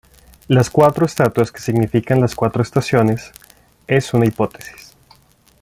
[0.47, 3.31] La cuatro estatuas que significan las cuatro estaciones,
[3.85, 4.95] es una hipótesis.